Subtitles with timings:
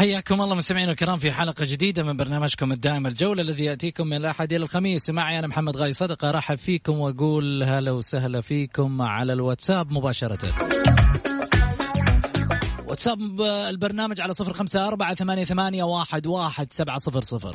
[0.00, 4.52] حياكم الله مستمعينا الكرام في حلقة جديدة من برنامجكم الدائم الجولة الذي يأتيكم من الأحد
[4.52, 5.10] إلى الخميس.
[5.10, 10.38] معي أنا محمد غاي صدقة أرحب فيكم وأقول هلا وسهلا فيكم على الواتساب مباشرة.
[12.88, 17.54] واتساب البرنامج على صفر خمسة أربعة ثمانية, ثمانية واحد, واحد سبعة صفر صفر.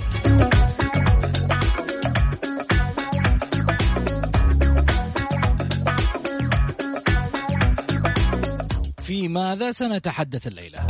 [9.04, 10.88] في ماذا سنتحدث الليلة؟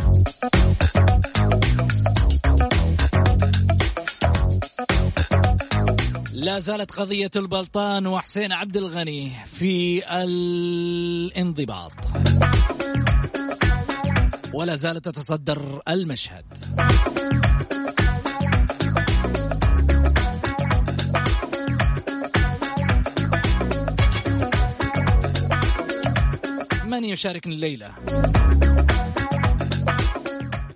[6.35, 11.91] لا زالت قضية البلطان وحسين عبد الغني في الانضباط.
[14.53, 16.45] ولا زالت تتصدر المشهد.
[26.85, 27.91] من يشاركني الليلة؟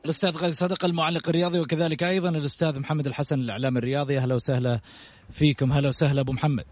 [0.09, 4.17] الأستاذ غازي صدقه المعلق الرياضي وكذلك أيضا الأستاذ محمد الحسن الإعلام الرياضي.
[4.17, 4.79] أهلا وسهلا
[5.31, 5.71] فيكم.
[5.71, 6.65] هلا وسهلا أبو محمد.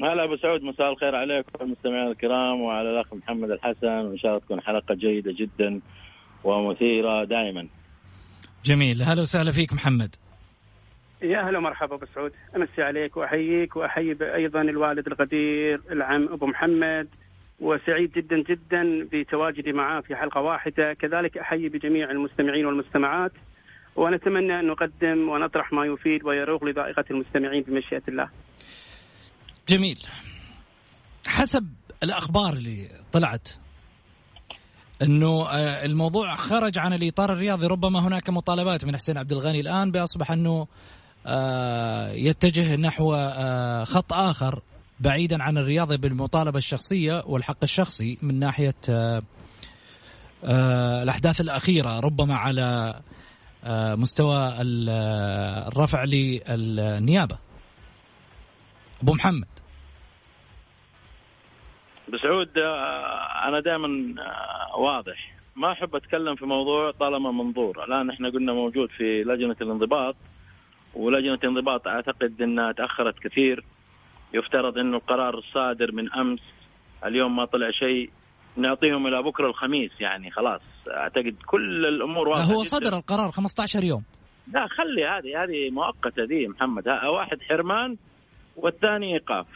[0.00, 3.86] هلا أبو سعود مساء الخير عليكم المستمعين الكرام وعلى الأخ محمد الحسن.
[3.86, 5.80] وان شاء الله تكون حلقة جيدة جدا
[6.44, 7.68] ومثيرة دائما.
[8.64, 9.02] جميل.
[9.02, 10.16] هلا وسهلا فيك محمد.
[11.22, 12.32] يا هلا ومرحبا أبو سعود.
[12.56, 17.08] أمسي عليك وأحييك وأحيي أيضا الوالد القدير العم أبو محمد.
[17.60, 23.32] وسعيد جدا جدا بتواجدي معاه في حلقة واحدة كذلك أحيي بجميع المستمعين والمستمعات
[23.96, 28.28] ونتمنى أن نقدم ونطرح ما يفيد ويروغ لذائقة المستمعين بمشيئة الله.
[29.68, 29.98] جميل.
[31.26, 31.66] حسب
[32.02, 33.48] الأخبار اللي طلعت
[35.02, 39.90] إنه آه، الموضوع خرج عن الإطار الرياضي ربما هناك مطالبات من حسين عبد الغني الآن
[39.90, 40.66] بأصبح أنه
[41.26, 44.62] آه، يتجه نحو آه، خط آخر
[45.00, 48.74] بعيدا عن الرياضة بالمطالبة الشخصية والحق الشخصي من ناحية
[51.02, 53.00] الأحداث الأخيرة ربما على
[53.96, 54.52] مستوى
[55.68, 57.38] الرفع للنيابة.
[59.02, 59.48] أبو محمد.
[62.08, 62.48] بسعود
[63.48, 63.88] أنا دائما
[64.78, 65.34] واضح.
[65.56, 67.84] ما أحب أتكلم في موضوع طالما منظور.
[67.84, 70.16] الآن إحنا قلنا موجود في لجنة الانضباط
[70.94, 73.64] ولجنة الانضباط أعتقد إنها تأخرت كثير.
[74.34, 76.40] يفترض انه القرار الصادر من أمس
[77.04, 78.10] اليوم ما طلع شيء
[78.56, 80.60] نعطيهم إلى بكرة الخميس يعني خلاص.
[80.90, 84.04] أعتقد كل الأمور واضحة هو صدر القرار 15 يوم.
[84.52, 86.88] لا خلي هذه هذه مؤقتة دي محمد.
[86.88, 87.96] واحد حرمان
[88.56, 89.46] والثاني إيقاف.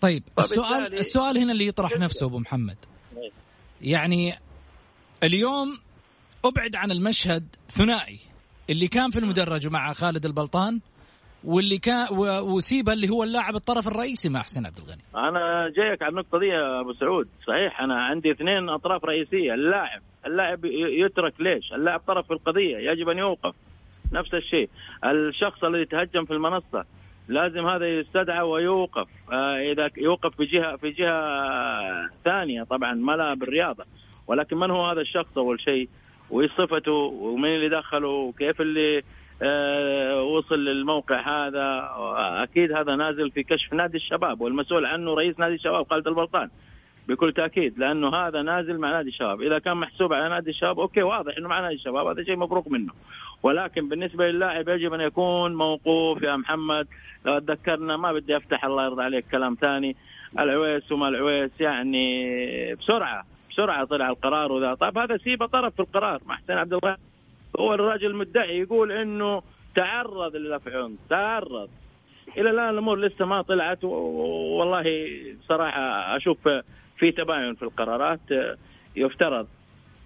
[0.00, 2.76] طيب السؤال السؤال هنا اللي يطرح نفسه أبو محمد.
[3.80, 4.34] يعني
[5.22, 5.78] اليوم
[6.44, 8.20] أبعد عن المشهد ثنائي
[8.70, 10.80] اللي كان في المدرج مع خالد البلطان.
[11.44, 12.06] واللي كان
[12.42, 15.28] وسيبا اللي هو اللاعب الطرف الرئيسي مع حسين عبد الغني.
[15.28, 17.28] أنا جايك على النقطة دي يا أبو سعود.
[17.46, 19.54] صحيح أنا عندي اثنين أطراف رئيسية.
[19.54, 20.64] اللاعب اللاعب
[21.04, 23.54] يترك ليش؟ اللاعب طرف في القضية يجب أن يوقف.
[24.12, 24.68] نفس الشيء.
[25.04, 26.84] الشخص الذي يتهجم في المنصة
[27.28, 29.08] لازم هذا يستدعى ويوقف.
[29.32, 33.84] آه إذا يوقف في جهه في جهة ثانية طبعا ما لها بالرياضة.
[34.26, 35.88] ولكن من هو هذا الشخص أول شيء؟
[36.30, 39.02] وإيش صفته؟ ومن اللي دخله؟ وكيف اللي
[40.22, 41.90] وصل للموقع هذا
[42.42, 46.48] أكيد هذا نازل في كشف نادي الشباب والمسؤول عنه رئيس نادي الشباب خالد البلطان
[47.08, 49.42] بكل تأكيد لأنه هذا نازل مع نادي الشباب.
[49.42, 52.68] إذا كان محسوب على نادي الشباب أوكي واضح إنه مع نادي الشباب هذا شيء مبروك
[52.68, 52.92] منه.
[53.42, 56.86] ولكن بالنسبة للاعب يجب أن يكون موقوف يا محمد.
[57.26, 59.96] لو تذكرنا ما بدي أفتح الله يرضى عليك كلام ثاني.
[60.38, 64.74] العويس وما العويس يعني بسرعة بسرعة طلع القرار وذا.
[64.74, 66.96] طيب هذا سيبه طرف في القرار مع حسين عبد الغني
[67.62, 69.42] هو الراجل المدعي يقول إنه
[69.76, 71.68] تعرض للدفع عنف تعرض.
[72.38, 74.84] إلى الآن الأمور لسه ما طلعت والله
[75.48, 76.38] صراحة أشوف
[76.98, 78.20] في تباين في القرارات
[78.96, 79.46] يفترض.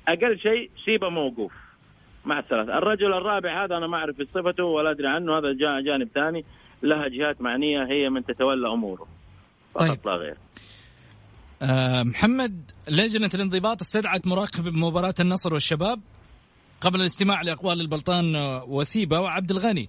[0.08, 1.52] أقل شيء سيبه موقوف.
[2.24, 5.52] مع الثلاثة الرجل الرابع هذا أنا ما أعرف صفته ولا أدري عنه هذا
[5.86, 6.44] جانب ثاني.
[6.82, 9.06] لها جهات معنية هي من تتولى أموره.
[9.74, 10.06] فقط طيب.
[10.06, 10.36] لا غير.
[11.62, 16.00] آه محمد لجنة الانضباط استدعت مراقب مباراة النصر والشباب.
[16.80, 18.36] قبل الاستماع لأقوال البلطان
[18.66, 19.88] وسيبة وعبد الغني.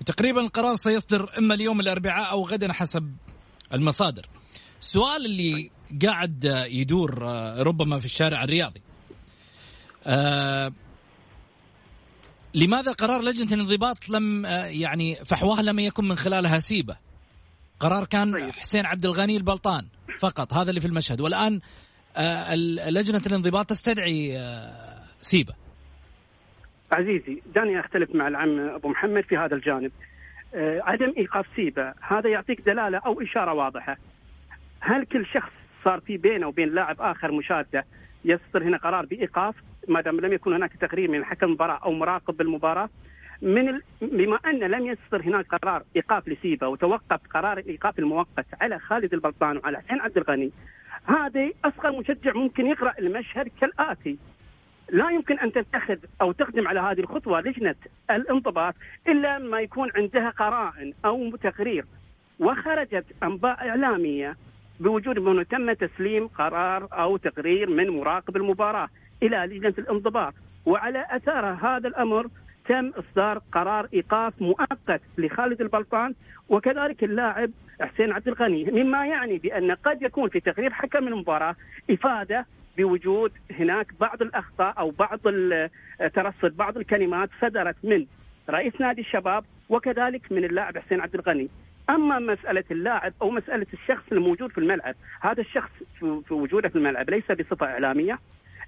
[0.00, 3.16] وتقريبا القرار سيصدر إما اليوم الأربعاء أو غدا حسب
[3.74, 4.26] المصادر.
[4.80, 5.70] السؤال اللي
[6.02, 8.82] قاعد يدور آه، ربما في الشارع الرياضي.
[10.06, 10.72] آه
[12.54, 16.96] لماذا قرار لجنة الانضباط لم آه يعني فحواه لم يكن من خلالها سيبة؟
[17.80, 18.50] قرار كان طيب.
[18.50, 19.86] حسين عبد الغني البلطان
[20.20, 21.20] فقط هذا اللي في المشهد.
[21.20, 21.60] والآن
[22.16, 25.59] آه ال- لجنة الانضباط تستدعي آه سيبة.
[26.92, 29.92] عزيزي دعني أختلف مع العم أبو محمد في هذا الجانب.
[30.54, 33.96] آه، عدم إيقاف سيبا هذا يعطيك دلالة أو إشارة واضحة.
[34.80, 35.52] هل كل شخص
[35.84, 37.84] صار في بينه وبين لاعب آخر مشادة
[38.24, 39.54] يصدر هنا قرار بإيقاف
[39.88, 42.88] ما دام لم يكن هناك تقرير من حكم المباراه أو مراقب بالمباراة
[43.42, 43.82] من ال...
[44.02, 49.56] بما أن لم يصدر هناك قرار إيقاف لسيبا وتوقف قرار الايقاف المؤقت على خالد البلطان
[49.56, 50.50] وعلى حسين عبد الغني
[51.04, 54.18] هذا أصغر مشجع ممكن يقرأ المشهد كالآتي
[54.92, 57.74] لا يمكن أن تتخذ أو تقدم على هذه الخطوة لجنة
[58.10, 58.74] الانضباط
[59.08, 61.84] إلا ما يكون عندها قرائن أو تقرير.
[62.38, 64.36] وخرجت أنباء إعلامية
[64.80, 68.88] بوجود انه تم تسليم قرار أو تقرير من مراقب المباراة
[69.22, 70.34] إلى لجنة الانضباط.
[70.66, 72.26] وعلى أثار هذا الأمر
[72.68, 76.14] تم إصدار قرار إيقاف مؤقت لخالد البلطان
[76.48, 77.50] وكذلك اللاعب
[77.80, 78.64] حسين عبد الغني.
[78.64, 81.56] مما يعني بأن قد يكون في تقرير حكم المباراة
[81.90, 82.46] إفادة
[82.76, 85.18] بوجود هناك بعض الأخطاء أو بعض
[86.14, 88.06] ترصد بعض الكلمات صدرت من
[88.50, 91.48] رئيس نادي الشباب وكذلك من اللاعب حسين عبد الغني.
[91.90, 97.10] أما مسألة اللاعب أو مسألة الشخص الموجود في الملعب هذا الشخص في وجوده في الملعب
[97.10, 98.18] ليس بصفة إعلامية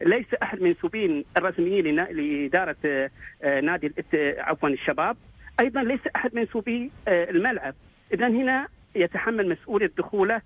[0.02, 3.10] ليس أحد منسوبين الرسميين لنا- لإدارة آه،
[3.42, 5.16] آه، نادي الات- عفوا الشباب
[5.60, 7.74] أيضا ليس أحد منسوبي آه، الملعب.
[8.14, 10.40] اذا هنا يتحمل مسؤولية دخوله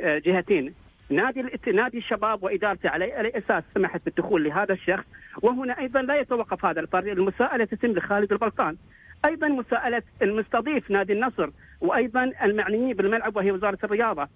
[0.00, 0.74] آه، جهتين.
[1.10, 5.04] نادي نادي الشباب وإدارته على اي أساس سمحت بالدخول لهذا الشخص.
[5.42, 8.76] وهنا أيضا لا يتوقف هذا الفرق المساءلة تتم لخالد البلطان
[9.24, 11.50] أيضا مساءلة المستضيف نادي النصر
[11.80, 14.28] وأيضا المعنيين بالملعب وهي وزارة الرياضة.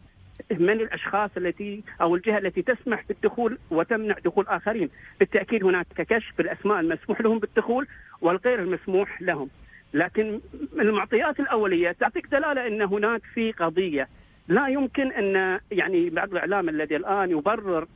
[0.50, 4.90] من الأشخاص التي أو الجهة التي تسمح بالدخول وتمنع دخول آخرين،
[5.20, 7.86] بالتأكيد هناك كشف بالأسماء المسموح لهم بالدخول
[8.20, 9.48] والغير المسموح لهم.
[9.94, 10.40] لكن
[10.72, 14.08] المعطيات الأولية تعطيك دلالة إن هناك في قضية
[14.48, 17.86] لا يمكن أن يعني بعض الإعلام الذي الآن يبرر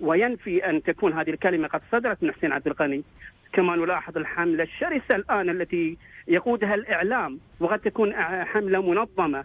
[0.00, 3.04] وينفي أن تكون هذه الكلمة قد صدرت من حسين عبد الغني.
[3.52, 5.96] كما نلاحظ الحملة الشرسة الآن التي
[6.28, 8.14] يقودها الإعلام وقد تكون
[8.44, 9.44] حملة منظمة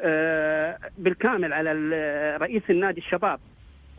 [0.00, 3.40] آه، بالكامل على ال- رئيس النادي الشباب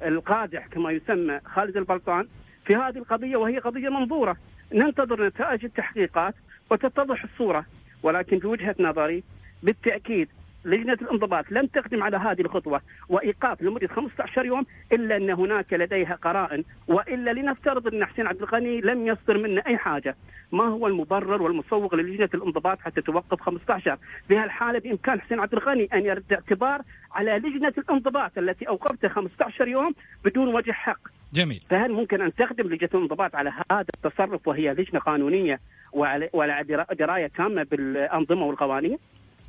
[0.06, 2.28] القادح كما يسمى خالد البلطان
[2.66, 4.38] في هذه القضية وهي قضية منظورة.
[4.74, 6.36] ننتظر نتائج التحقيقات
[6.72, 7.66] وتتضح الصورة
[8.04, 9.24] ولكن في وجهة نظري
[9.64, 10.30] بالتأكيد
[10.66, 16.16] لجنة الانضباط لن تقدم على هذه الخطوة وإيقاف لمدة 15 يوم إلا أن هناك لديها
[16.16, 20.16] قرائن وإلا لنفترض أن حسين عبد الغني لم يصدر منه أي حاجة.
[20.52, 23.98] ما هو المبرر والمسوغ للجنة الانضباط حتى توقف 15
[24.28, 29.68] في هالحاله بإمكان حسين عبد الغني أن يرد اعتبار على لجنة الانضباط التي اوقفتها 15
[29.68, 29.94] يوم
[30.26, 31.00] بدون وجه حق.
[31.34, 31.64] جميل.
[31.70, 35.60] فهل ممكن أن تخدم لجنة الانضباط على هذا التصرف وهي لجنة قانونية
[35.94, 38.98] وعلى وعلى درا- دراية تامة بالأنظمة والقوانين؟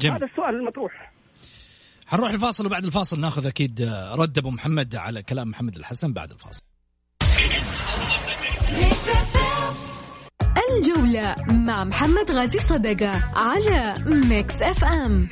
[0.00, 0.16] جميل.
[0.16, 1.12] هذا السؤال المطروح.
[2.06, 6.30] حنروح الفاصل وبعد الفاصل ناخذ أكيد آه، رد أبو محمد على كلام محمد الحسن بعد
[6.30, 6.62] الفاصل.
[10.76, 15.28] الجولة مع محمد غازي صدقة على Mix FM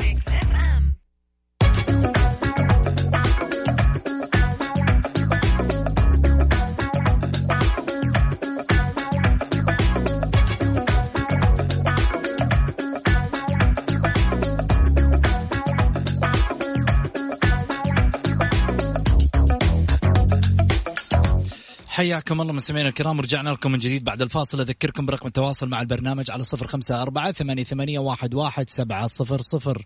[21.99, 23.21] حياكم الله مستمعينا الكرام.
[23.21, 24.61] رجعنا لكم من جديد بعد الفاصل.
[24.61, 29.39] أذكركم برقم التواصل مع البرنامج على صفر خمسة أربعة ثمانية, ثمانية واحد, واحد سبعة صفر
[29.39, 29.83] صفر.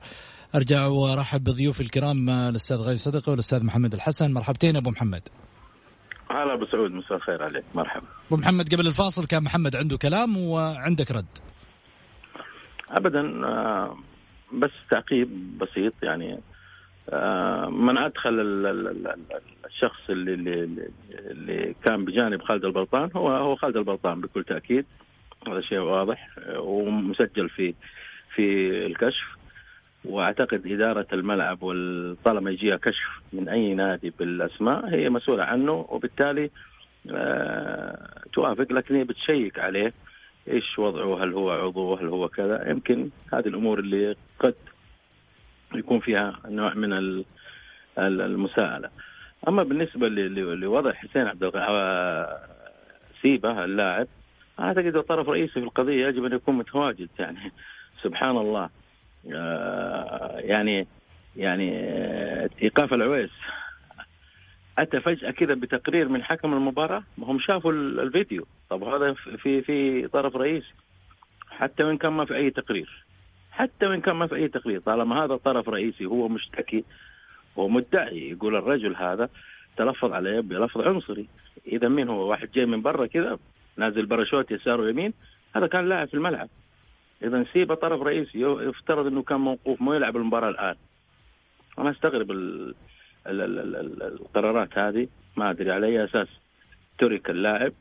[0.55, 4.33] أرجع وأرحب بضيوفي الكرام الأستاذ غالي صدقة والأستاذ محمد الحسن.
[4.33, 5.29] مرحبتين أبو محمد.
[6.31, 7.65] هلا أبو سعود مساء الخير عليك.
[7.75, 8.07] مرحبا.
[8.27, 11.39] أبو محمد قبل الفاصل كان محمد عنده كلام وعندك رد.
[12.91, 13.97] ابدا آه،
[14.53, 16.41] بس تعقيب بسيط يعني
[17.71, 20.35] من أدخل ال- ال- ال- ال- الشخص اللي,
[21.31, 24.85] اللي كان بجانب خالد البلطان هو هو خالد البلطان بكل تأكيد
[25.49, 27.75] هذا شيء واضح آه، ومسجل في
[28.35, 29.27] في الكشف
[30.05, 36.51] وأعتقد إدارة الملعب وطالما يجيها كشف من أي نادي بالأسماء هي مسؤولة عنه وبالتالي
[37.11, 39.93] آه، توافق لكن هي بتشيك عليه
[40.49, 44.55] إيش وضعه؟ هل هو عضو؟ هل هو كذا؟ يمكن هذه الأمور اللي قد
[45.79, 47.25] يكون فيها نوع من ال-
[47.99, 48.91] ال- المساءلة.
[49.49, 51.45] أما بالنسبة لوضع حسين عبد.
[51.55, 52.41] آه،
[53.23, 54.07] سيبة اللاعب
[54.61, 57.53] أعتقد الطرف الرئيسي في القضية يجب أن يكون متواجد يعني
[58.03, 58.71] سبحان الله.
[59.35, 60.87] آه، يعني
[61.37, 63.31] يعني آه، إيقاف العويس.
[64.79, 68.47] أتى فجأة كذا بتقرير من حكم المباراة ما هم شافوا ال- الفيديو.
[68.71, 70.75] طب هذا في في طرف رئيسي.
[71.51, 73.05] حتى وإن كان ما في أي تقرير.
[73.53, 76.85] حتى وإن كان ما في أي تقرير طالما هذا طرف رئيسي هو مشتكي
[77.59, 79.29] هو مدعي يقول الرجل هذا
[79.77, 81.29] تلفظ عليه بلفظ عنصري.
[81.67, 83.39] إذا مين هو؟ واحد جاي من برا كذا
[83.77, 85.13] نازل باراشوت يسار ويمين
[85.57, 86.49] هذا كان لاعب في الملعب.
[87.23, 90.75] إذا سيبه طرف رئيسي يفترض إنه كان موقوف مو يلعب المباراة الآن.
[91.79, 92.75] أنا أستغرب ال...
[93.27, 93.41] ال...
[93.41, 93.59] ال...
[93.59, 93.77] ال...
[93.77, 94.03] ال...
[94.03, 95.09] القرارات هذه.
[95.37, 96.29] ما أدري على أي أساس
[96.99, 97.73] ترك اللاعب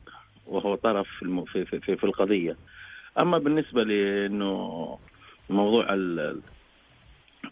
[0.46, 1.08] وهو طرف.
[1.18, 2.56] في, في, في, في القضية.
[3.20, 4.98] أما بالنسبة لإنه
[5.52, 5.86] موضوع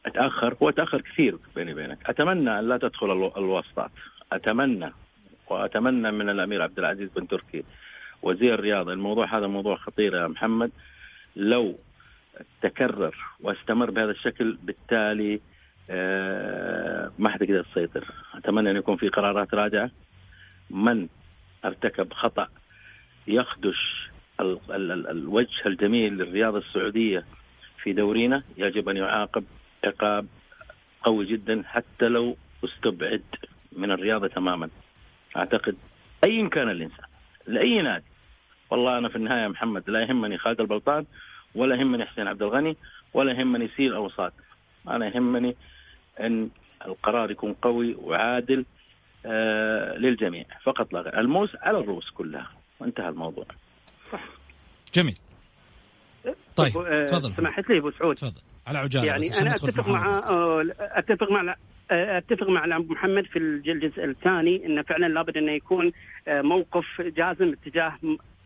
[0.06, 2.10] أتأخر هو تأخر كثير بيني وبينك.
[2.10, 3.90] أتمنى أن لا تدخل الو- الواسطات
[4.32, 4.92] أتمنى
[5.50, 7.64] وأتمنى من الأمير عبد العزيز بن تركي
[8.22, 10.70] وزير الرياضه الموضوع هذا موضوع خطير يا محمد.
[11.36, 11.78] لو
[12.62, 15.40] تكرر واستمر بهذا الشكل بالتالي
[15.90, 18.04] آه، ما حد يقدر يسيطر.
[18.34, 19.90] أتمنى أن يكون في قرارات رادعه
[20.70, 21.08] من
[21.64, 22.48] ارتكب خطأ
[23.28, 27.24] يخدش ال ال ال الوجه الجميل للرياضه السعودية
[27.82, 29.44] في دورينا يجب أن يعاقب
[29.84, 30.26] عقاب
[31.02, 33.22] قوي جدا حتى لو استبعد
[33.72, 34.70] من الرياضة تماما.
[35.36, 35.76] أعتقد
[36.24, 37.06] ايا كان الإنسان
[37.46, 38.04] لأي نادي.
[38.70, 41.06] والله أنا في النهاية يا محمد لا يهمني خالد البلطان
[41.54, 42.76] ولا يهمني حسين عبد الغني
[43.14, 44.32] ولا يهمني سيل أو صاد.
[44.88, 45.56] أنا يهمني
[46.20, 46.50] إن
[46.86, 48.64] القرار يكون قوي وعادل
[49.26, 50.44] آه للجميع.
[50.62, 51.20] فقط لا غير.
[51.20, 52.50] الموس على الرؤوس كلها.
[52.80, 53.46] وانتهى الموضوع.
[54.94, 55.18] جميل.
[56.56, 57.32] طيب آه، تفضل.
[57.36, 58.14] سمحت لي أبو سعود.
[58.16, 58.40] تفضل.
[58.66, 60.18] على عجالة يعني أنا في أتفق مع.
[60.18, 61.54] آه، أتفق مع
[61.90, 65.92] آه، أتفق مع الأب محمد في الجزء الثاني انه فعلا لابد انه يكون
[66.28, 67.92] آه، موقف جازم اتجاه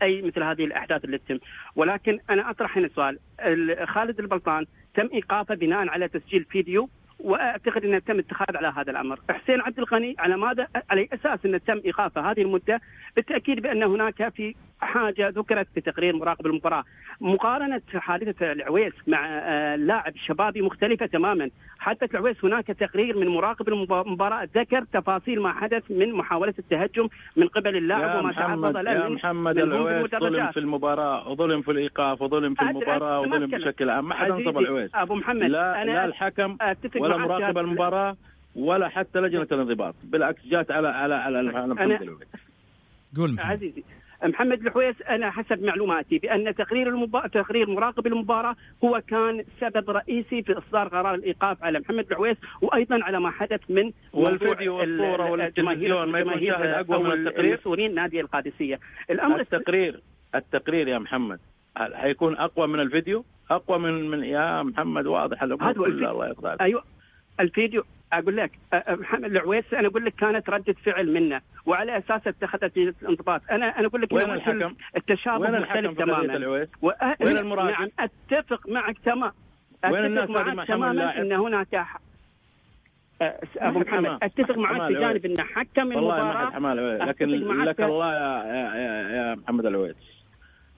[0.01, 1.37] أي مثل هذه الأحداث اللي تتم.
[1.75, 3.19] ولكن أنا أطرح هنا سؤال.
[3.39, 8.91] ال- خالد البلطان تم إيقافه بناء على تسجيل فيديو وأعتقد انه تم اتخاذ على هذا
[8.91, 12.81] الأمر، حسين عبد الغني على ماذا على أساس انه تم إيقافه هذه المدة؟
[13.15, 16.83] بالتأكيد بأن هناك في حاجة ذكرت في تقرير مراقب المباراة،
[17.21, 23.69] مقارنة حادثة العويس مع آه، لاعب شبابي مختلفة تماما، حادثة العويس هناك تقرير من مراقب
[23.69, 28.91] المبا- المباراة ذكر تفاصيل ما حدث من محاولة التهجم من قبل اللاعب وما تعرض له
[28.91, 30.51] يا من- محمد العويس ظلم.
[30.51, 32.75] في المباراة وظلم في الإيقاف وظلم في أد-
[33.27, 33.45] وظلم.
[33.57, 36.57] بشكل عام ما حد أنصب العويس أبو محمد لا أنا لا الحكم
[37.05, 38.17] ولا مراقب المباراة
[38.55, 42.27] ولا حتى لجنة الانضباط بالعكس جات على على على على محمد العويس
[43.17, 43.35] قول.
[43.39, 43.83] عزيزي
[44.23, 47.27] محمد الحويس أنا حسب معلوماتي بأن تقرير المبا...
[47.27, 53.03] تقرير مراقب المباراة هو كان سبب رئيسي في إصدار قرار الإيقاف على محمد الحويس وأيضا
[53.03, 54.99] على ما حدث من والفيديو ال-
[55.31, 59.99] والتلفزيون ما يكون شاهد أو من التقرير؟ نادي القادسية الأمر التقرير
[60.35, 61.39] التقرير يا محمد
[61.77, 66.11] حيكون أقوى من الفيديو؟ أقوى من من يا محمد واضح الأمور هذا كلها الفيديو.
[66.11, 66.83] الله يرضى عليك أيوه
[67.39, 68.51] الفيديو أقول لك
[68.89, 73.87] محمد العويس أنا أقول لك كانت ردة فعل منه وعلى أساس اتخذت الانضباط أنا أنا
[73.87, 76.67] أقول لك وين الحكم؟ التشابه وين الحكم مختلف تماما
[77.21, 79.31] وين المراقب؟ نعم أتفق معك تمام
[79.89, 81.85] وين الناس معك تماما؟ إن هناك
[83.57, 84.17] أبو محمد.
[84.23, 84.99] أتفق معك في.
[84.99, 87.29] جانب ان حكم والله المباراة العويس لكن
[87.63, 90.14] لك الله يا يا, يا, يا محمد العويس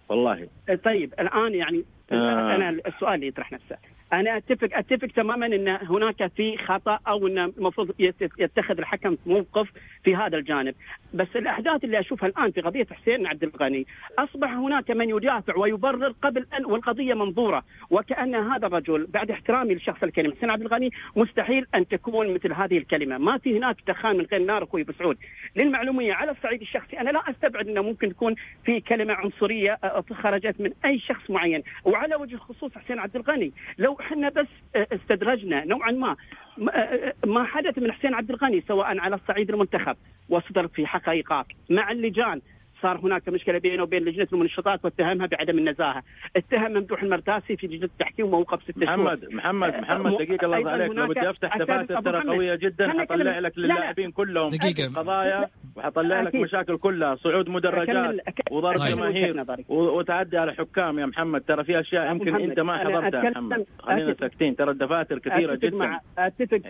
[0.10, 0.48] والله
[0.84, 2.56] طيب الآن يعني آه.
[2.56, 3.78] أنا السؤال اللي يطرح نفسه
[4.14, 9.68] أنا اتفق أتفق تماما إن هناك في خطأ أو إن المفروض يت- يتخذ الحكم موقف
[10.04, 10.76] في هذا الجانب.
[11.14, 13.88] بس الأحداث اللي أشوفها الآن في قضية حسين عبد الغني
[14.20, 20.04] أصبح هناك من يدافع ويبرر قبل أن والقضية منظورة وكأن هذا الرجل بعد احترامي لشخص
[20.04, 23.18] الكلمة حسين عبد الغني مستحيل أن تكون مثل هذه الكلمة.
[23.18, 25.18] ما في هناك دخان من غير نار أخوي أبو سعود.
[25.56, 28.36] للمعلومية على الصعيد الشخصي أنا لا أستبعد إنه ممكن تكون
[28.66, 31.64] في كلمة عنصرية آه، خرجت من أي شخص معين.
[31.86, 36.16] وعلى وجه الخصوص حسين عبد الغني لو إحنا بس آه، استدرجنا نوعا ما.
[36.58, 39.98] ما- آه، ما حدث من حسين عبد الغني سواء على الصعيد المنتخب
[40.30, 42.42] وصدر في حق ايقاف مع اللجان.
[42.82, 46.04] صار هناك مشكلة بينه وبين لجنة المنشطات واتهمها بعدم النزاهة،
[46.36, 50.58] اتهم ممدوح المرتاسي في لجنة التحكيم وموقف ست شهور محمد محمد آه، محمد دقيقة الله
[50.58, 52.22] أيضاً عليك لو بدي أفتح دفاتر ترى.
[52.36, 53.74] قوية جدا حطلع لك لا، لا.
[53.74, 54.94] للاعبين كلهم دقيقة.
[55.00, 56.36] قضايا وحطلع لك.
[56.36, 58.16] مشاكل كلها صعود مدرجات
[58.52, 58.80] وضرب.
[58.90, 63.66] جماهير وتعدي على حكام يا محمد ترى في أشياء يمكن أنت ما حضرتها يا محمد
[63.80, 66.62] خلينا ساكتين ترى الدفاتر كثيرة أتفق جدا أتفق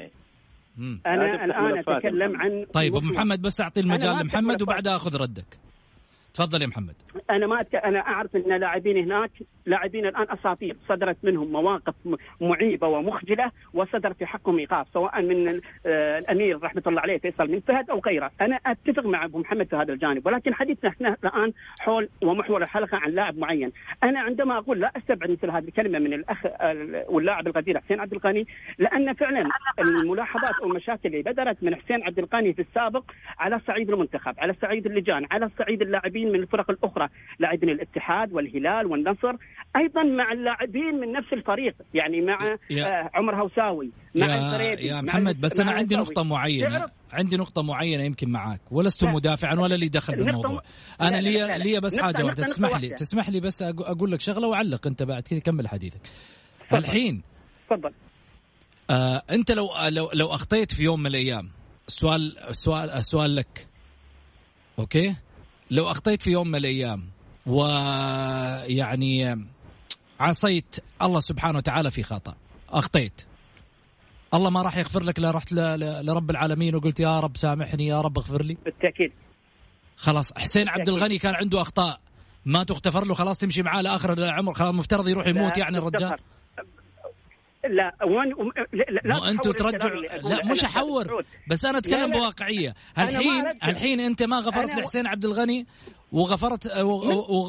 [0.78, 1.02] مم.
[1.06, 1.84] أنا الآن.
[1.88, 3.06] أتكلم عن طيب أبو.
[3.06, 5.67] محمد بس أعطي المجال لمحمد وبعدها أخذ ردك
[6.38, 6.96] تفضل يا محمد.
[7.32, 7.76] أنا ما أتك...
[7.76, 9.32] أنا أعرف إن لاعبين هناك
[9.66, 11.94] لاعبين الآن أساطير صدرت منهم مواقف
[12.42, 17.60] معيبة ومخجلة وصدر في حقهم ايقاف سواء من آه، الأمير رحمة الله عليه فيصل بن
[17.60, 21.54] فهد أو غيره، أنا أتفق مع أبو محمد في هذا الجانب ولكن حديثنا إحنا الآن
[21.80, 23.72] حول ومحور الحلقة عن لاعب معين،
[24.04, 28.14] أنا عندما أقول لا أستبعد مثل هذه الكلمة من الاخ ال- واللاعب القدير حسين عبد
[28.14, 28.48] الغني
[28.80, 33.04] لأن فعلا الملاحظات أو المشاكل اللي بدرت من حسين عبد الغني في السابق
[33.40, 38.86] على صعيد المنتخب، على صعيد اللجان، على صعيد اللاعبين من الفرق الأخرى، لاعبين الاتحاد والهلال
[38.86, 39.34] والنصر،
[39.76, 44.34] أيضا مع اللاعبين من نفس الفريق، يعني مع آه عمر هوساوي، مع يا,
[44.80, 49.04] يا مع محمد بس أنا عندي معينة تعرف- عندي نقطة معينة يمكن معاك ولست.
[49.04, 50.62] مدافعا ولا لي دخل بالموضوع.
[51.02, 51.58] أنا لي.
[51.58, 52.90] لي بس واحدة نقطة تسمح لي.
[52.90, 56.02] تسمح لي بس أقول لك شغلة وعلق أنت بعد كذا كمل حديثك.
[56.74, 57.22] الحين
[57.70, 57.92] تفضل.
[58.90, 61.50] آه أنت لو لو لو أخطيت في يوم من الأيام
[61.88, 63.68] السؤال السؤال السؤال لك.
[64.80, 65.16] أوكي؟
[65.72, 67.10] لو اخطيت في يوم من الأيام
[67.46, 69.46] ويعني
[70.20, 72.36] عصيت الله سبحانه وتعالى في خطأ
[72.70, 73.22] اخطيت
[74.34, 77.88] الله ما راح يغفر لك لا رحت ل- ل- لرب العالمين وقلت يا رب سامحني
[77.88, 79.12] يا رب اغفر لي بالتأكيد
[79.98, 80.90] خلاص حسين عبد.
[80.90, 82.00] الغني كان عنده أخطاء
[82.46, 86.18] ما تغتفر له خلاص تمشي معاه لآخر العمر خلاص مفترض يروح يموت يعني الرجال.
[87.68, 88.34] لا وين
[88.74, 91.24] لا, لا مو أنتوا ترجعوا لا مش احور.
[91.50, 92.20] بس أنا أتكلم لا، لا.
[92.20, 93.46] بواقعيه الحين.
[93.68, 95.66] الحين أنت ما غفرت لحسين عبد الغني
[96.12, 96.72] وغفرت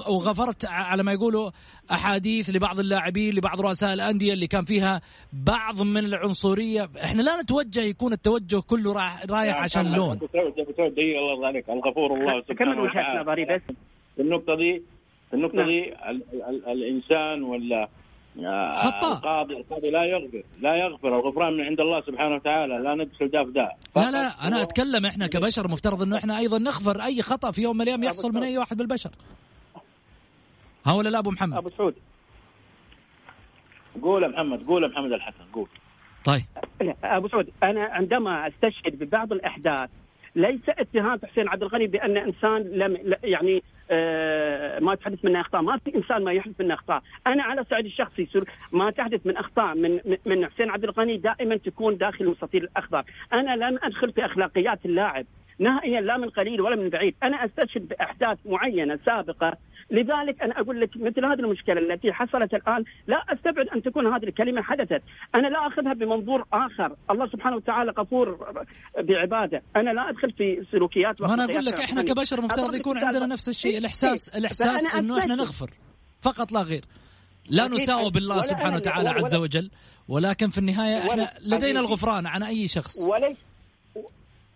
[0.09, 1.51] وغفرت على ما يقولوا
[1.91, 5.01] أحاديث لبعض اللاعبين لبعض رؤساء الأندية اللي كان فيها
[5.33, 10.59] بعض من العنصرية إحنا لا نتوجه يكون التوجه كله رايح رايح عشان اللون أبو سعود
[10.61, 13.63] أبو سعود دقيقة الله يرضى عليك الغفور الله كمل سبحانه وجهة وتعالى نظري بس
[14.17, 14.83] في النقطة دي
[15.31, 15.67] في النقطة نعم.
[15.67, 17.89] دي ال ال الإنسان ولا
[18.77, 19.13] خطأ.
[19.13, 21.09] القاضي القاضي لا يغفر لا يغفر.
[21.09, 22.79] الغفران من عند الله سبحانه وتعالى.
[22.79, 26.59] لا ندخل ده في ده لا لا أنا أتكلم إحنا كبشر مفترض إنه إحنا أيضا
[26.59, 29.11] نغفر أي خطأ في يوم من الأيام يحصل من أي واحد بالبشر.
[30.87, 31.95] ها ولا لا أبو محمد؟ أبو سعود.
[34.03, 35.69] قول يا محمد قول يا محمد الحسن قول.
[36.25, 36.45] طيب.
[37.05, 39.91] أبو سعود أنا عندما أستشهد ببعض الأحداث
[40.37, 45.79] ليس اتهام حسين عبد الغني بأن إنسان لم يعني آه ما تحدث منه أخطاء، ما
[45.79, 48.29] في إنسان ما يحدث منه أخطاء، أنا على الصعيد الشخصي
[48.73, 53.57] ما تحدث من أخطاء من من- حسين عبد الغني دائما تكون داخل المستطيل الاخضر، أنا
[53.57, 55.27] لن أدخل في أخلاقيات اللاعب.
[55.59, 59.57] نهائيا لا من قليل ولا من بعيد، أنا أستشهد بأحداث معينة سابقة
[59.91, 64.25] لذلك أنا أقول لك مثل هذه المشكلة التي حصلت الآن لا أستبعد أن تكون هذه
[64.25, 65.03] الكلمة حدثت،
[65.35, 68.55] أنا لا أخذها بمنظور آخر، الله سبحانه وتعالى غفور
[68.99, 72.15] بعبادة، أنا لا أدخل في سلوكيات ما أنا وأخلاقيات أقول لك إحنا شخصية.
[72.15, 73.27] كبشر مفترض يكون عندنا.
[73.27, 74.99] نفس الشيء إيه، الإحساس إيه.
[74.99, 75.47] إنه إحنا أثبت.
[75.47, 75.71] نغفر
[76.23, 76.85] فقط لا غير
[77.51, 77.69] لا.
[77.69, 79.71] نساوى بالله سبحانه أنا- وتعالى عز وجل
[80.09, 81.81] ولكن في النهاية إحنا لدينا.
[81.81, 83.37] الغفران عن أي شخص وليس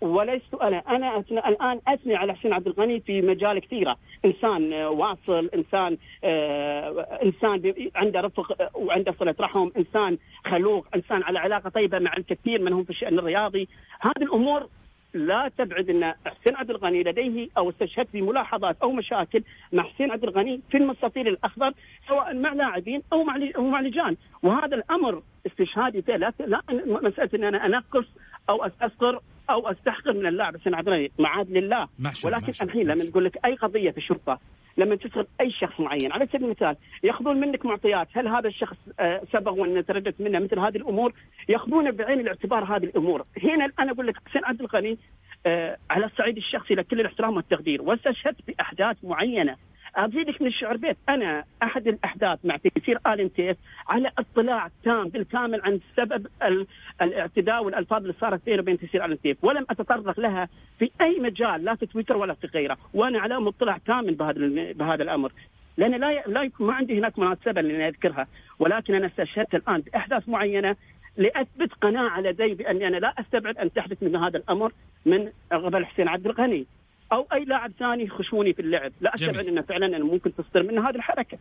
[0.03, 0.79] ولست أنا.
[0.79, 3.97] أنا أثنى الآن أثني على حسين عبد الغني في مجال كثيرة.
[4.25, 11.23] إنسان آه، واصل إنسان آه، إنسان عنده رفق آه، وعنده صله رحم إنسان خلوق إنسان
[11.23, 13.69] على علاقة طيبة مع الكثير منهم في الشأن الرياضي.
[14.01, 14.69] هذه الأمور
[15.15, 20.25] لا تبعد أن حسين عبد الغني لديه أو استشهدت بملاحظات أو مشاكل مع حسين عبد
[20.25, 21.73] الغني في المستطيل الأخضر
[22.09, 24.17] سواء مع لاعبين أو مع أو مع لجان.
[24.43, 28.07] وهذا الأمر استشهادي لا لا مسألة أن أنا أنقص
[28.51, 31.89] أو استصغر أو أستحقر من اللاعب حسين عبد الغني معاد لله.
[31.99, 33.05] محشور، ولكن محشور، الحين لما.
[33.05, 34.39] نقول لك أي قضية في الشرطة
[34.77, 39.23] لما تسرد أي شخص معين على سبيل المثال يأخذون منك معطيات هل هذا الشخص آه،
[39.33, 41.13] سبق وأن ترددت منه مثل هذه الأمور؟
[41.49, 43.25] يأخذون بعين الاعتبار هذه الأمور.
[43.43, 44.99] هنا أنا أقول لك حسين عبد الغني
[45.47, 49.57] آه، على الصعيد الشخصي لكل الاحترام والتقدير واستشهدت بأحداث معينة.
[49.97, 50.97] ازيدك من الشعر بيت.
[51.09, 53.57] أنا أحد الأحداث مع تيسير آل تيس
[53.89, 56.67] على اطلاع تام بالكامل عن سبب ال-
[57.03, 61.65] الاعتداء والألفاظ اللي صارت بينه وبين تيسير آل تيس ولم أتطرق لها في أي مجال
[61.65, 62.77] لا في تويتر ولا في غيره.
[62.95, 65.33] وأنا على مطلع كامل بهذا بهذا الأمر.
[65.77, 68.27] لأن لا لا يكون ما عندي هناك مناسبة لاني أذكرها.
[68.59, 70.77] ولكن أنا استشهدت الآن بأحداث معينة
[71.17, 74.73] لأثبت قناعة لدي بأني أنا لا أستبعد أن تحدث من هذا الأمر
[75.07, 76.67] من قبل حسين عبد الغني.
[77.13, 78.93] أو أي لاعب ثاني يخشوني في اللعب.
[79.01, 79.15] لا.
[79.15, 81.39] استبعد إنه فعلا أنا ممكن تصدر من هذه الحركة.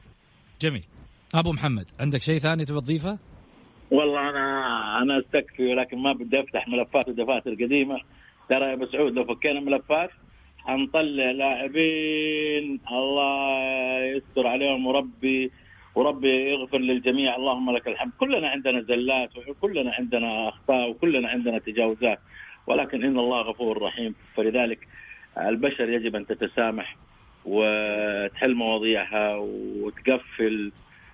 [0.61, 0.83] جميل.
[1.35, 3.17] أبو محمد عندك شيء ثاني تبغى تضيفه؟
[3.91, 4.45] والله أنا
[5.01, 7.99] أنا أستكفي ولكن ما بدي أفتح ملفات ودفاتر قديمه
[8.49, 10.09] ترى يا أبو سعود لو فكينا ملفات
[10.57, 12.79] حنطلع لاعبين.
[12.91, 15.51] الله يستر عليهم وربي
[15.95, 17.35] وربي يغفر للجميع.
[17.35, 18.11] اللهم لك الحمد.
[18.19, 22.19] كلنا عندنا زلات وكلنا عندنا أخطاء وكلنا عندنا تجاوزات.
[22.67, 24.15] ولكن إن الله غفور رحيم.
[24.35, 24.87] فلذلك
[25.37, 26.95] البشر يجب أن تتسامح
[27.45, 30.71] وتحل مواضيعها وتقفل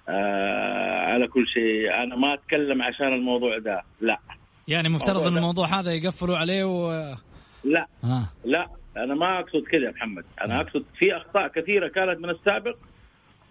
[0.10, 2.04] آه على كل شيء.
[2.04, 4.18] أنا ما أتكلم عشان الموضوع ده لا.
[4.68, 5.38] يعني مفترض إن ده.
[5.40, 6.92] الموضوع هذا يقفلوا عليه و
[7.64, 7.88] لا.
[8.04, 10.26] ها لا أنا ما أقصد كذا يا محمد.
[10.42, 12.76] أنا أقصد في أخطاء كثيرة كانت من السابق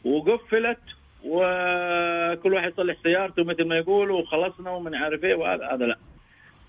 [0.05, 0.79] وقفلت
[1.25, 5.67] وكل واحد يصلح سيارته مثل ما يقولوا وخلصنا ومن عارف إيه وهذا.
[5.75, 5.97] هذا لا.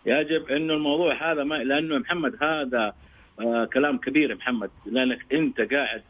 [0.05, 2.93] يجب إنه الموضوع هذا ما لأنه محمد هذا
[3.39, 6.01] آه كلام كبير محمد لأنك أنت قاعد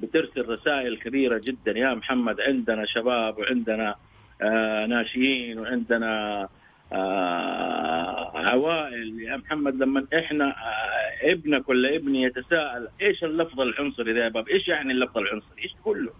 [0.00, 3.94] بترسل رسائل كبيرة جدا يا محمد عندنا شباب وعندنا
[4.42, 6.48] آه ناشئين وعندنا
[6.92, 14.24] آه عوائل يا محمد لما إحنا آه ابنك ولا ابني يتساءل إيش اللفظ العنصري ذا
[14.24, 16.12] يا باب؟ إيش يعني اللفظ العنصري؟ إيش تقول له؟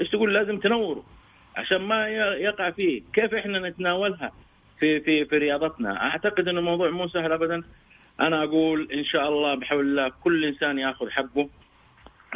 [0.00, 1.04] إيش تقول لازم تنوره
[1.56, 2.02] عشان ما
[2.38, 4.32] يقع فيه، كيف إحنا نتناولها
[4.80, 7.62] في في في رياضتنا؟ أعتقد إنه الموضوع مو سهل ابدا.
[8.20, 11.48] أنا أقول إن شاء الله بحول الله كل إنسان يأخذ حقه.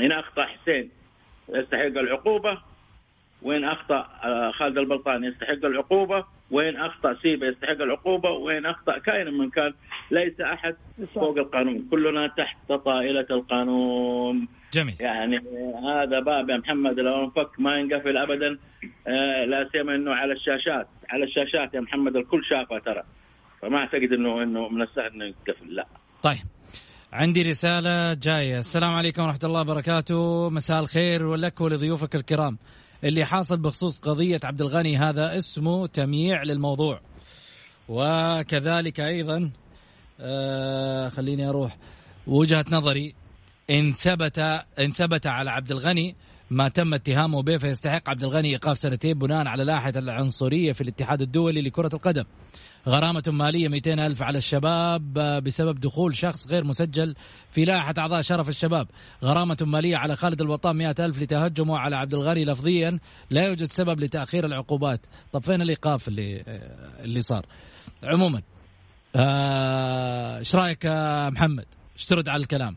[0.00, 0.90] إن أخطأ حسين
[1.48, 2.58] يستحق العقوبة
[3.42, 9.30] وين أخطأ آه، خالد البلطان يستحق العقوبة وين أخطأ سيبا يستحق العقوبة وين أخطأ كائنا
[9.30, 9.74] من كان
[10.10, 10.76] ليس أحد
[11.14, 11.88] فوق القانون.
[11.90, 14.48] كلنا تحت طائلة القانون.
[14.72, 14.94] جميل.
[15.00, 15.36] يعني
[15.84, 18.58] هذا باب يا محمد لو انفك ما ينقفل ابدا
[19.06, 20.88] آه، لا سيما إنه على الشاشات.
[21.10, 23.02] على الشاشات يا محمد الكل شافه ترى.
[23.62, 25.87] فما أعتقد انه إنه من السهل إنه ينقفل لا.
[26.23, 26.38] طيب.
[27.12, 28.59] عندي رسالة جاية.
[28.59, 30.51] السلام عليكم ورحمة الله وبركاته.
[30.51, 32.59] مساء الخير ولك ولضيوفك الكرام.
[33.05, 37.01] اللي حاصل بخصوص قضية عبد الغني هذا اسمه تمييع للموضوع.
[37.88, 39.51] وكذلك أيضا
[40.21, 41.77] آه خليني أروح.
[42.27, 43.14] وجهة نظري
[43.71, 44.38] إن ثبت
[44.79, 46.16] إن ثبت على عبد الغني
[46.50, 51.22] ما تم اتهامه به فيستحق عبد الغني إيقاف سنتين بناء على لائحة العنصرية في الاتحاد
[51.22, 52.24] الدولي لكرة القدم.
[52.88, 57.14] غرامة مالية 200 ألف على الشباب آه، بسبب دخول شخص غير مسجل
[57.50, 58.88] في لائحة أعضاء شرف الشباب.
[59.24, 62.98] غرامة مالية على خالد الوطان 100 ألف لتهجمه على عبد الغني لفظيا
[63.30, 65.00] لا يوجد سبب لتأخير العقوبات.
[65.32, 67.46] طب فين الإيقاف اللي آه، اللي صار.
[68.02, 68.42] عموما
[69.16, 72.76] آه، إيش رأيك يا محمد؟ إيش ترد على الكلام.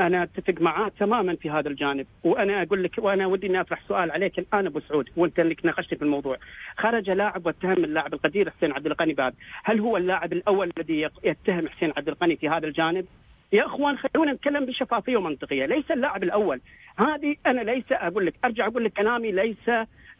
[0.00, 2.06] أنا أتفق معاه تماما في هذا الجانب.
[2.24, 5.94] وأنا أقول لك وأنا ودي إني أطرح سؤال عليك الآن أبو سعود وأنت انك ناقشت
[5.94, 6.36] في الموضوع.
[6.76, 11.68] خرج لاعب واتهم اللاعب القدير حسين عبد الغني بهذا هل هو اللاعب الأول الذي يتهم
[11.68, 13.06] حسين عبد الغني في هذا الجانب؟
[13.52, 15.66] يا أخوان خلونا نتكلم بشفافية ومنطقية.
[15.66, 16.60] ليس اللاعب الأول.
[16.96, 19.70] هذه أنا ليس أقول لك أرجع أقول لك كلامي ليس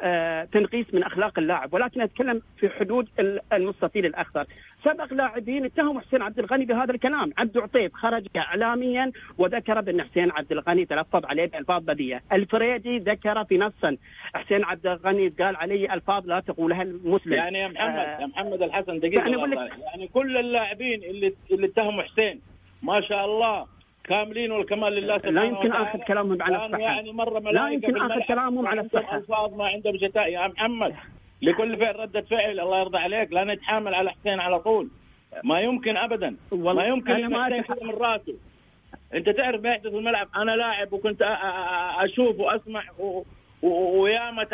[0.02, 4.46] آه تنقيس من أخلاق اللاعب ولكن أتكلم في حدود ال- المستطيل الأخضر.
[4.84, 7.32] سبق لاعبين اتهموا حسين عبد الغني بهذا الكلام.
[7.38, 13.44] عبد عطيب خرج اعلاميا وذكر بأن حسين عبد الغني تلفظ عليه بألفاظ بذيئه الفريدي ذكر
[13.44, 13.96] في نصا
[14.34, 17.32] حسين عبد الغني قال علي ألفاظ لا تقولها المسلم.
[17.32, 19.70] يعني يا محمد آه، يا محمد الحسن دقيقة يعني.
[19.92, 22.40] يعني كل اللاعبين اللي اللي اتهموا حسين
[22.82, 23.66] ما شاء الله
[24.04, 25.72] كاملين والكمال لله سبحانه لا يمكن.
[25.72, 26.78] آخذ كلامهم على الصحة.
[26.78, 28.22] يعني مرة لا يمكن الملعب.
[28.22, 29.16] كلامهم على الصحة.
[29.16, 30.94] الفاظ ما عندهم شتاء يا محمد
[31.42, 34.88] لكل فعل رده فعل الله يرضى عليك لا نتحامل على حسين على طول
[35.44, 38.34] ما يمكن ابدا ما يمكن أنا ما من رأسه
[39.14, 41.22] أنت تعرف ما يحدث في الملعب أنا لاعب وكنت
[41.98, 42.82] أشوف وأسمع
[43.62, 44.44] وياما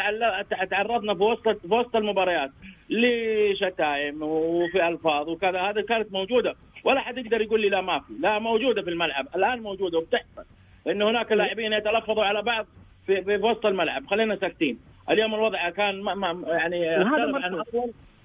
[0.71, 2.51] تعرضنا في وسط في وسط المباريات.
[2.91, 5.61] لشتائم وفي ألفاظ وكذا.
[5.61, 6.55] هذا كانت موجودة.
[6.85, 8.13] ولا حد يقدر يقول لي لا ما في.
[8.21, 9.27] لا موجودة في الملعب.
[9.37, 10.45] الآن موجودة وبتحصل.
[10.87, 12.67] إن هناك لاعبين يتلفظوا على بعض
[13.07, 14.07] في, في وسط الملعب.
[14.07, 14.79] خلينا ساكتين.
[15.11, 17.63] اليوم الوضع كان ما ما يعني عن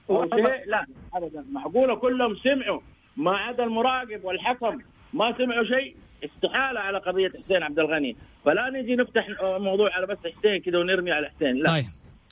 [0.09, 1.45] أو شيء لا ابدا.
[1.51, 2.79] معقولة كلهم سمعوا
[3.17, 4.81] ما عدا المراقب والحكم.
[5.13, 8.15] ما سمعوا شيء استحالة على قضية حسين عبد الغني.
[8.45, 11.69] فلا نجي نفتح موضوع على بس حسين كذا ونرمي على حسين لا.
[11.69, 11.85] طيب.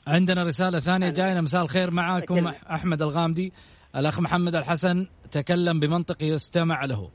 [0.08, 2.54] عندنا رسالة ثانية جاينا مساء الخير معكم أكلم.
[2.72, 3.54] أحمد الغامدي.
[3.96, 7.10] الأخ محمد الحسن تكلم بمنطق يستمع له.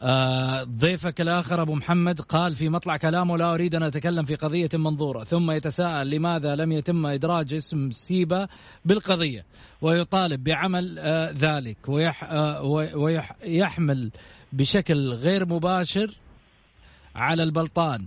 [0.00, 4.68] آه ضيفك الآخر أبو محمد قال في مطلع كلامه لا أريد أن أتكلم في قضية
[4.74, 8.48] منظورة ثم يتساءل لماذا لم يتم إدراج اسم سيبا
[8.84, 9.44] بالقضية
[9.82, 12.62] ويطالب بعمل آه ذلك ويح آه
[12.96, 14.10] ويح يحمل
[14.54, 16.14] بشكل غير مباشر
[17.14, 18.06] على البلطان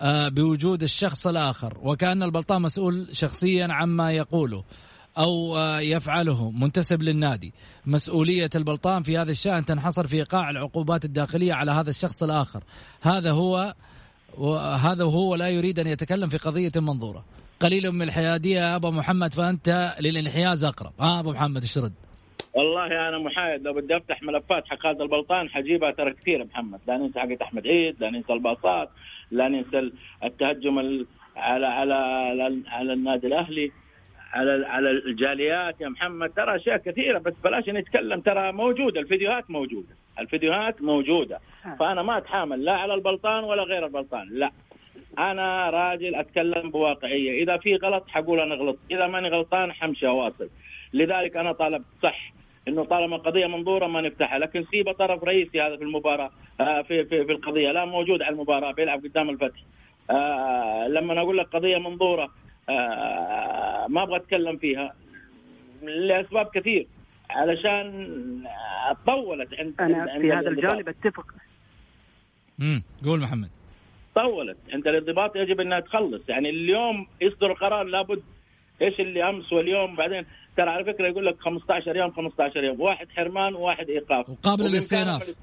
[0.00, 4.64] آه، بوجود الشخص الآخر وكأن البلطان مسؤول شخصيا عما يقوله
[5.18, 7.52] أو آه، يفعله منتسب للنادي.
[7.86, 12.64] مسؤولية البلطان في هذا الشأن تنحصر في إيقاع العقوبات الداخلية على هذا الشخص الآخر.
[13.00, 13.74] هذا هو
[14.38, 17.24] وهذا هو لا يريد أن يتكلم في قضية منظورة.
[17.60, 20.92] قليل من الحيادية يا أبو محمد فأنت للانحياز أقرب.
[21.00, 21.92] ها أبو محمد إيش ترد
[22.58, 26.80] والله أنا محايد لو بدي أفتح ملفات حق خالد البلطان حجيبها ترى كثير محمد.
[26.86, 28.90] لا ننسى حقت أحمد عيد لا ننسى الباصات
[29.30, 29.90] لا ننسى
[30.24, 33.72] التهجم ال- على على على, على النادي الأهلي
[34.32, 36.30] على على الجاليات يا محمد.
[36.30, 41.38] ترى أشياء كثيرة بس بلاش نتكلم ترى موجودة الفيديوهات موجودة الفيديوهات موجودة.
[41.78, 44.50] فأنا ما أتحامل لا على البلطان ولا غير البلطان لا.
[45.18, 50.48] أنا راجل أتكلم بواقعية إذا في غلط حقول أنا غلط إذا ماني غلطان حمشي أواصل.
[50.92, 52.32] لذلك أنا طالبت صح
[52.68, 54.38] إنه طالما قضية منظورة ما نفتحها.
[54.38, 57.72] لكن سيبا طرف رئيسي هذا في المباراة آه، في في في القضية.
[57.72, 59.60] لا موجود على المباراة بيلعب قدام الفتح.
[60.10, 62.30] آه، لما أقول لك قضية منظورة
[62.68, 64.94] آه، ما أبغى أتكلم فيها
[65.82, 66.86] لأسباب كثير.
[67.30, 68.08] علشان
[69.06, 70.48] طولت عند أنا عند في هذا.
[70.48, 71.26] الجانب أتفق.
[72.60, 73.50] امم قول محمد.
[74.14, 76.28] طولت عند الانضباط يجب أنها تخلص.
[76.28, 78.22] يعني اليوم يصدر قرار لابد
[78.82, 80.26] إيش اللي أمس واليوم بعدين؟
[80.58, 82.80] ترى على فكرة يقول لك 15 يوم 15 يوم.
[82.80, 84.30] واحد حرمان وواحد إيقاف.
[84.30, 85.34] وقابل للاستئناف.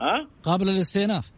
[0.00, 1.30] ها؟ قابل للاستئناف.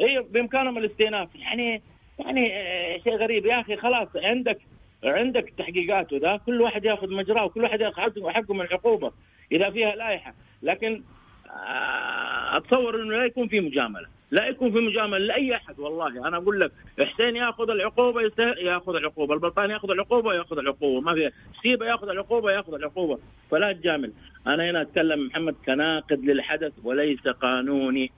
[0.00, 1.28] أيوه بإمكانهم الاستئناف.
[1.34, 1.82] يعني
[2.18, 3.46] يعني آه، شيء غريب.
[3.46, 4.58] يا أخي خلاص عندك
[5.04, 6.36] عندك تحقيقات وذا.
[6.46, 9.12] كل واحد ياخذ مجراه وكل واحد ياخذ حقه حقه من العقوبه
[9.52, 10.34] إذا فيها لائحة.
[10.62, 11.02] لكن
[11.46, 14.08] آه، أتصور إنه لا يكون في مجاملة.
[14.30, 16.28] لا يكون في مجاملة لأي أحد والله.
[16.28, 16.72] أنا أقول لك
[17.06, 18.20] حسين يأخذ العقوبة
[18.58, 19.34] يأخذ العقوبة.
[19.34, 21.00] البلطاني يأخذ العقوبة يأخذ العقوبة.
[21.00, 21.30] ما في
[21.62, 23.18] سيبا يأخذ العقوبة يأخذ العقوبة.
[23.50, 24.12] فلا تجامل.
[24.46, 28.10] أنا هنا أتكلم محمد كناقد للحدث وليس قانوني.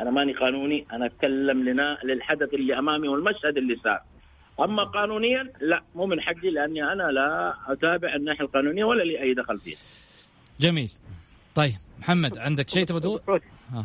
[0.00, 4.00] أنا ماني قانوني أنا أتكلم لنا للحدث اللي أمامي والمشهد اللي صار.
[4.60, 9.34] أما قانونيا لا مو من حقي لأني أنا لا أتابع الناحية القانونية ولا لي أي
[9.34, 9.78] دخل فيها.
[10.60, 10.90] جميل.
[11.54, 11.87] طيب.
[12.00, 13.40] محمد عندك شيء تبغى تقول؟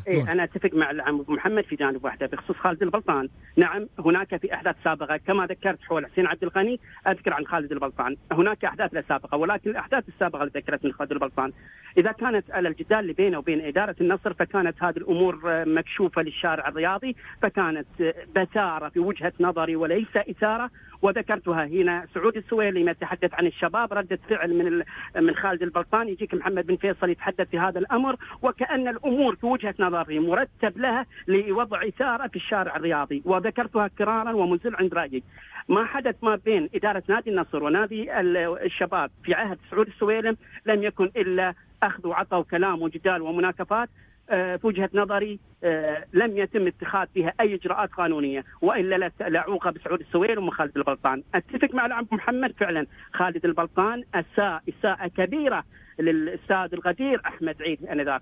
[0.08, 0.30] إيه قول.
[0.30, 4.76] أنا أتفق مع العم محمد في جانب واحدة بخصوص خالد البلطان، نعم هناك في أحداث
[4.84, 9.38] سابقة كما ذكرت حول حسين عبد الغني أذكر عن خالد البلطان، هناك أحداث لا سابقة
[9.38, 11.52] ولكن الأحداث السابقة اللي ذكرت من خالد البلطان.
[11.98, 16.68] إذا كانت على الجدال اللي بينه وبين إدارة النصر فكانت هذه الأمور آه، مكشوفة للشارع
[16.68, 20.70] الرياضي، فكانت آه، بتاره في وجهة نظري وليس إثارة.
[21.02, 24.84] وذكرتها هنا سعود السويلي ما يتحدث عن الشباب ردة فعل من
[25.24, 26.08] من خالد البلطان.
[26.08, 28.03] يجيك محمد بن فيصل يتحدث في هذا الأمر.
[28.42, 33.22] وكأن الأمور في وجهة نظري مرتب لها لوضع إثارة في الشارع الرياضي.
[33.26, 35.24] وذكرتها كرارا ومزل عند رأيي.
[35.70, 40.84] ما حدث ما بين إدارة نادي النصر ونادي ال- الشباب في عهد سعود السويلم لم
[40.84, 43.90] يكن إلا أخذ وعطى وكلام وجدال ومناكفات.
[44.30, 50.00] في وجهه نظري آه، لم يتم اتخاذ فيها أي إجراءات قانونية وإلا لا- لعوقب سعود
[50.00, 52.86] السويل وخالد البلطان، أتفق مع العم محمد فعلا.
[53.14, 55.64] خالد البلطان أساء إساءة كبيرة
[56.00, 58.22] للأستاذ الغدير أحمد عيد انذاك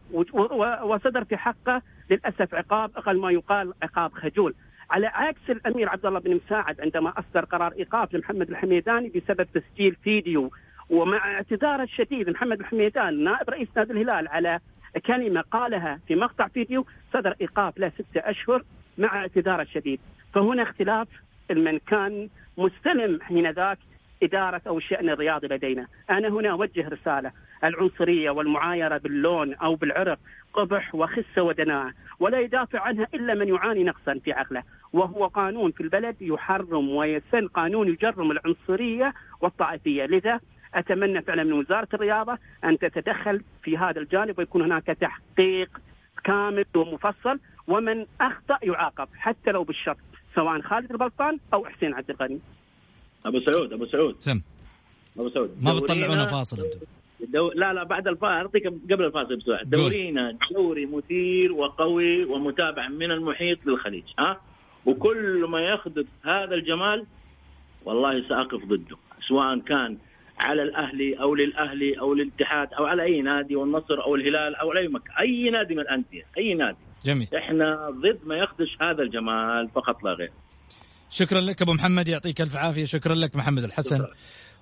[0.84, 4.54] وصدر في حقه للأسف عقاب أقل ما يقال عقاب خجول.
[4.92, 9.96] على عكس الأمير عبد الله بن مساعد عندما أصدر قرار إيقاف لمحمد الحميداني بسبب تسجيل
[10.04, 10.52] فيديو
[10.90, 14.60] ومع اعتذاره الشديد محمد الحميدان نائب رئيس نادي الهلال على
[15.00, 18.64] كلمة قالها في مقطع فيديو صدر إيقاف له ستة أشهر
[18.98, 20.00] مع اعتذاره الشديد.
[20.34, 21.08] فهنا اختلاف
[21.52, 23.78] من كان مستلم حين ذاك
[24.24, 25.88] إدارة أو الشأن الرياضي لدينا.
[26.10, 27.32] أنا هنا أوجه رسالة.
[27.64, 30.20] العنصرية والمعايرة باللون أو بالعرق
[30.54, 34.64] قبح وخسة ودناءة ولا يدافع عنها إلا من يعاني نقصا في عقله.
[34.94, 40.06] وهو قانون في البلد يحرم ويسن قانون يجرم العنصرية والطائفية.
[40.06, 40.40] لذا
[40.76, 45.70] أتمنى فعلا من وزارة الرياضة أن تتدخل في هذا الجانب ويكون هناك تحقيق
[46.24, 49.98] كامل ومفصل ومن أخطأ يعاقب حتى لو بالشرط
[50.36, 52.40] سواء خالد البلطان أو حسين عبد الغني.
[53.26, 54.16] أبو سعود أبو سعود.
[54.20, 54.42] سم.
[55.20, 55.58] أبو سعود.
[55.62, 56.80] ما بتطلعونا فاصل أنتم.
[57.28, 57.52] دو...
[57.56, 63.66] لا لا بعد الفاصل أعطيك قبل الفاصل بسرعة دورينا دوري مثير وقوي ومتابع من المحيط
[63.66, 64.42] للخليج ها؟
[64.86, 67.06] وكل ما يخدم هذا الجمال
[67.86, 69.98] والله سأقف ضده سواء كان
[70.42, 74.88] على الاهلي أو للاهلي أو للاتحاد أو على أي نادي والنصر أو الهلال أو أي
[74.88, 75.16] مكان.
[75.20, 76.78] أي نادي من الأندية أي نادي.
[77.06, 77.28] جميل.
[77.38, 80.32] إحنا ضد ما يخدش هذا الجمال فقط لا غير.
[81.10, 82.86] شكرا لك أبو محمد يعطيك ألف عافية.
[82.86, 84.06] شكرا لك محمد الحسن.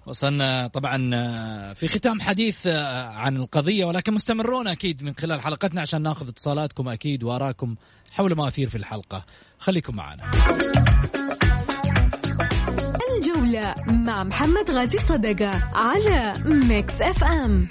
[0.05, 5.81] وصلنا طبعا آه، في ختام حديث آه، عن القضية ولكن مستمرون أكيد من خلال حلقتنا
[5.81, 7.75] عشان ناخذ اتصالاتكم أكيد وارائكم
[8.11, 9.25] حول ما أثير في الحلقة.
[9.59, 10.23] خليكم معنا.
[13.87, 17.67] مع محمد غازي صدقة على Mix FM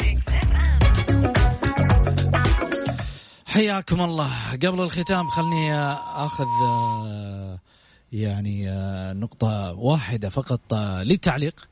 [3.58, 4.52] حياكم الله.
[4.52, 7.58] قبل الختام خلني أخذ آه،
[8.12, 11.68] يعني آه، نقطة واحدة فقط آه، للتعليق.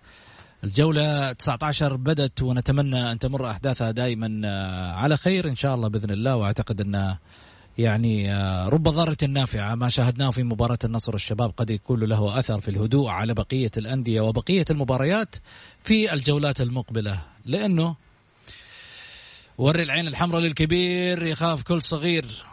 [0.65, 4.49] الجولة 19 بدت ونتمنى أن تمر أحداثها دائما
[4.97, 6.37] على خير إن شاء الله بإذن الله.
[6.37, 7.17] وأعتقد أن
[7.79, 12.61] يعني آه، رب ضارة نافعة ما شاهدناه في مباراة النصر والشباب قد يكون له أثر
[12.61, 15.37] في الهدوء على بقية الأندية وبقية المباريات
[15.85, 17.21] في الجولات المقبلة.
[17.45, 17.97] لأنه
[19.59, 22.45] وري العين الحمراء للكبير يخاف كل صغير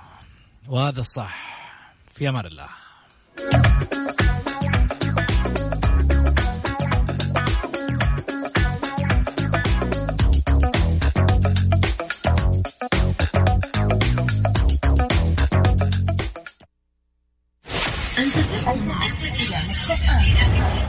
[0.67, 1.53] وهذا الصح.
[2.13, 2.67] في أمان الله.
[18.63, 18.95] ไปเที่ย
[19.29, 20.83] วที่